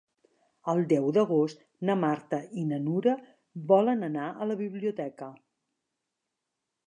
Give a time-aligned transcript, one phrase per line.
[0.71, 3.13] El deu d'agost na Marta i na Nura
[3.73, 5.31] volen anar a la biblioteca.